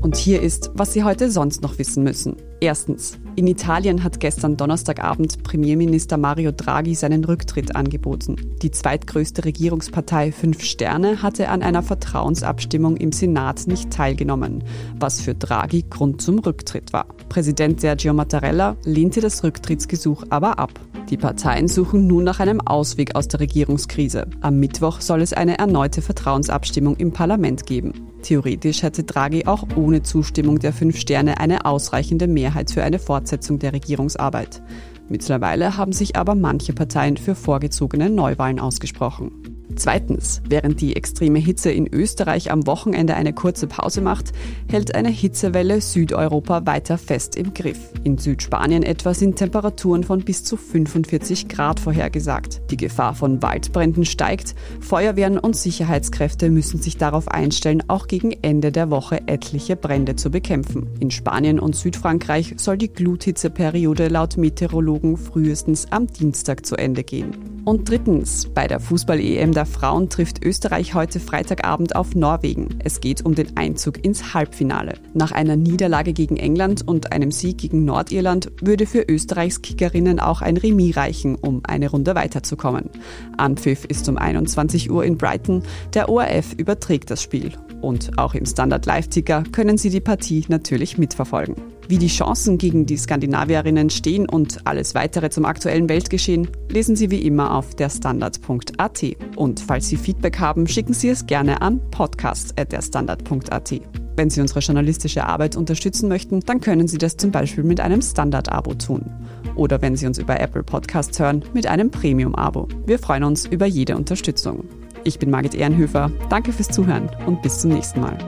Und 0.00 0.16
hier 0.16 0.40
ist, 0.40 0.70
was 0.74 0.92
Sie 0.92 1.02
heute 1.02 1.30
sonst 1.30 1.62
noch 1.62 1.78
wissen 1.78 2.04
müssen. 2.04 2.36
Erstens. 2.60 3.18
In 3.36 3.46
Italien 3.46 4.02
hat 4.02 4.18
gestern 4.18 4.56
Donnerstagabend 4.56 5.44
Premierminister 5.44 6.16
Mario 6.16 6.50
Draghi 6.50 6.94
seinen 6.94 7.24
Rücktritt 7.24 7.76
angeboten. 7.76 8.36
Die 8.62 8.72
zweitgrößte 8.72 9.44
Regierungspartei 9.44 10.32
Fünf 10.32 10.62
Sterne 10.62 11.22
hatte 11.22 11.48
an 11.48 11.62
einer 11.62 11.84
Vertrauensabstimmung 11.84 12.96
im 12.96 13.12
Senat 13.12 13.68
nicht 13.68 13.92
teilgenommen, 13.92 14.64
was 14.98 15.20
für 15.20 15.34
Draghi 15.34 15.84
Grund 15.88 16.20
zum 16.20 16.40
Rücktritt 16.40 16.92
war. 16.92 17.06
Präsident 17.28 17.80
Sergio 17.80 18.12
Mattarella 18.12 18.76
lehnte 18.84 19.20
das 19.20 19.44
Rücktrittsgesuch 19.44 20.24
aber 20.30 20.58
ab. 20.58 20.72
Die 21.08 21.16
Parteien 21.16 21.68
suchen 21.68 22.06
nun 22.06 22.24
nach 22.24 22.38
einem 22.38 22.60
Ausweg 22.60 23.16
aus 23.16 23.28
der 23.28 23.40
Regierungskrise. 23.40 24.26
Am 24.42 24.60
Mittwoch 24.60 25.00
soll 25.00 25.22
es 25.22 25.32
eine 25.32 25.56
erneute 25.56 26.02
Vertrauensabstimmung 26.02 26.96
im 26.96 27.12
Parlament 27.12 27.64
geben. 27.64 27.94
Theoretisch 28.20 28.82
hätte 28.82 29.04
Draghi 29.04 29.46
auch 29.46 29.64
ohne 29.74 30.02
Zustimmung 30.02 30.58
der 30.58 30.74
Fünf 30.74 30.98
Sterne 30.98 31.40
eine 31.40 31.64
ausreichende 31.64 32.26
Mehrheit 32.26 32.70
für 32.70 32.82
eine 32.82 32.98
Fortsetzung 32.98 33.58
der 33.58 33.72
Regierungsarbeit. 33.72 34.60
Mittlerweile 35.08 35.78
haben 35.78 35.92
sich 35.92 36.16
aber 36.16 36.34
manche 36.34 36.74
Parteien 36.74 37.16
für 37.16 37.34
vorgezogene 37.34 38.10
Neuwahlen 38.10 38.60
ausgesprochen. 38.60 39.47
Zweitens, 39.76 40.42
während 40.48 40.80
die 40.80 40.96
extreme 40.96 41.38
Hitze 41.38 41.70
in 41.70 41.86
Österreich 41.86 42.50
am 42.50 42.66
Wochenende 42.66 43.14
eine 43.14 43.32
kurze 43.32 43.66
Pause 43.66 44.00
macht, 44.00 44.32
hält 44.70 44.94
eine 44.94 45.08
Hitzewelle 45.08 45.80
Südeuropa 45.80 46.66
weiter 46.66 46.98
fest 46.98 47.36
im 47.36 47.54
Griff. 47.54 47.78
In 48.04 48.18
Südspanien 48.18 48.82
etwa 48.82 49.14
sind 49.14 49.36
Temperaturen 49.36 50.04
von 50.04 50.20
bis 50.20 50.44
zu 50.44 50.56
45 50.56 51.48
Grad 51.48 51.80
vorhergesagt. 51.80 52.62
Die 52.70 52.76
Gefahr 52.76 53.14
von 53.14 53.42
Waldbränden 53.42 54.04
steigt, 54.04 54.54
Feuerwehren 54.80 55.38
und 55.38 55.56
Sicherheitskräfte 55.56 56.50
müssen 56.50 56.80
sich 56.80 56.96
darauf 56.96 57.28
einstellen, 57.28 57.82
auch 57.88 58.06
gegen 58.06 58.32
Ende 58.42 58.72
der 58.72 58.90
Woche 58.90 59.26
etliche 59.26 59.76
Brände 59.76 60.16
zu 60.16 60.30
bekämpfen. 60.30 60.88
In 61.00 61.10
Spanien 61.10 61.60
und 61.60 61.76
Südfrankreich 61.76 62.54
soll 62.56 62.78
die 62.78 62.92
Gluthitzeperiode 62.92 64.08
laut 64.08 64.36
Meteorologen 64.36 65.16
frühestens 65.16 65.90
am 65.90 66.06
Dienstag 66.06 66.66
zu 66.66 66.76
Ende 66.76 67.04
gehen. 67.04 67.57
Und 67.68 67.86
drittens, 67.86 68.48
bei 68.54 68.66
der 68.66 68.80
Fußball-EM 68.80 69.52
der 69.52 69.66
Frauen 69.66 70.08
trifft 70.08 70.42
Österreich 70.42 70.94
heute 70.94 71.20
Freitagabend 71.20 71.96
auf 71.96 72.14
Norwegen. 72.14 72.78
Es 72.82 73.02
geht 73.02 73.26
um 73.26 73.34
den 73.34 73.58
Einzug 73.58 74.02
ins 74.02 74.32
Halbfinale. 74.32 74.94
Nach 75.12 75.32
einer 75.32 75.54
Niederlage 75.54 76.14
gegen 76.14 76.38
England 76.38 76.88
und 76.88 77.12
einem 77.12 77.30
Sieg 77.30 77.58
gegen 77.58 77.84
Nordirland 77.84 78.50
würde 78.62 78.86
für 78.86 79.04
Österreichs 79.06 79.60
Kickerinnen 79.60 80.18
auch 80.18 80.40
ein 80.40 80.56
Remis 80.56 80.96
reichen, 80.96 81.34
um 81.34 81.60
eine 81.62 81.90
Runde 81.90 82.14
weiterzukommen. 82.14 82.88
Anpfiff 83.36 83.84
ist 83.84 84.08
um 84.08 84.16
21 84.16 84.90
Uhr 84.90 85.04
in 85.04 85.18
Brighton. 85.18 85.62
Der 85.92 86.08
ORF 86.08 86.54
überträgt 86.54 87.10
das 87.10 87.22
Spiel. 87.22 87.52
Und 87.80 88.18
auch 88.18 88.34
im 88.34 88.46
Standard 88.46 88.86
Live-Ticker 88.86 89.44
können 89.52 89.78
Sie 89.78 89.90
die 89.90 90.00
Partie 90.00 90.44
natürlich 90.48 90.98
mitverfolgen. 90.98 91.56
Wie 91.88 91.96
die 91.96 92.08
Chancen 92.08 92.58
gegen 92.58 92.84
die 92.84 92.98
Skandinavierinnen 92.98 93.88
stehen 93.88 94.28
und 94.28 94.66
alles 94.66 94.94
weitere 94.94 95.30
zum 95.30 95.46
aktuellen 95.46 95.88
Weltgeschehen, 95.88 96.48
lesen 96.68 96.96
Sie 96.96 97.10
wie 97.10 97.22
immer 97.22 97.54
auf 97.54 97.74
derstandard.at. 97.74 99.16
Und 99.36 99.60
falls 99.60 99.88
Sie 99.88 99.96
Feedback 99.96 100.38
haben, 100.38 100.66
schicken 100.66 100.92
Sie 100.92 101.08
es 101.08 101.24
gerne 101.24 101.62
an 101.62 101.80
podcast.derstandard.at. 101.90 103.80
Wenn 104.16 104.28
Sie 104.28 104.40
unsere 104.40 104.60
journalistische 104.60 105.24
Arbeit 105.24 105.56
unterstützen 105.56 106.08
möchten, 106.08 106.40
dann 106.40 106.60
können 106.60 106.88
Sie 106.88 106.98
das 106.98 107.16
zum 107.16 107.30
Beispiel 107.30 107.64
mit 107.64 107.80
einem 107.80 108.02
Standard-Abo 108.02 108.74
tun. 108.74 109.06
Oder 109.54 109.80
wenn 109.80 109.96
Sie 109.96 110.06
uns 110.06 110.18
über 110.18 110.38
Apple 110.40 110.64
Podcasts 110.64 111.18
hören, 111.18 111.42
mit 111.54 111.66
einem 111.66 111.90
Premium-Abo. 111.90 112.68
Wir 112.84 112.98
freuen 112.98 113.24
uns 113.24 113.46
über 113.46 113.64
jede 113.64 113.96
Unterstützung. 113.96 114.64
Ich 115.08 115.18
bin 115.18 115.30
Margit 115.30 115.54
Ehrenhöfer. 115.54 116.10
Danke 116.28 116.52
fürs 116.52 116.68
Zuhören 116.68 117.08
und 117.24 117.40
bis 117.40 117.60
zum 117.60 117.70
nächsten 117.70 118.02
Mal. 118.02 118.18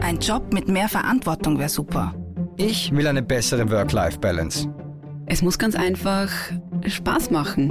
Ein 0.00 0.18
Job 0.18 0.50
mit 0.54 0.68
mehr 0.68 0.88
Verantwortung 0.88 1.58
wäre 1.58 1.68
super. 1.68 2.14
Ich 2.56 2.90
will 2.90 3.06
eine 3.06 3.22
bessere 3.22 3.70
Work-Life-Balance. 3.70 4.72
Es 5.26 5.42
muss 5.42 5.58
ganz 5.58 5.74
einfach 5.76 6.30
Spaß 6.86 7.30
machen. 7.30 7.70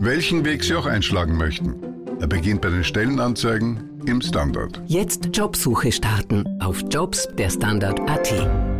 Welchen 0.00 0.44
Weg 0.44 0.64
Sie 0.64 0.74
auch 0.74 0.86
einschlagen 0.86 1.36
möchten. 1.36 1.76
Er 2.18 2.26
beginnt 2.26 2.60
bei 2.60 2.70
den 2.70 2.82
Stellenanzeigen 2.82 3.91
im 4.08 4.20
Standard. 4.20 4.80
Jetzt 4.86 5.30
Jobsuche 5.32 5.92
starten 5.92 6.44
auf 6.60 6.82
Jobs 6.90 7.28
der 7.36 7.50
Standard.at. 7.50 8.71